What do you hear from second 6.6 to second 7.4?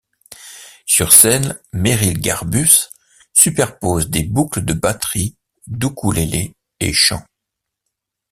et chant.